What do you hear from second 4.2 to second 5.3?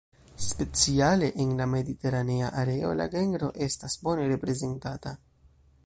reprezentata.